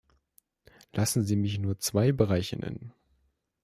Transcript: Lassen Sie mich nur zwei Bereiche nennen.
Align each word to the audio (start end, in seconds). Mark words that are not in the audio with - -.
Lassen 0.93 1.23
Sie 1.25 1.35
mich 1.35 1.59
nur 1.59 1.77
zwei 1.77 2.11
Bereiche 2.11 2.57
nennen. 2.57 2.91